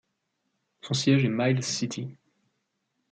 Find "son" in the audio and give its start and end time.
0.81-0.95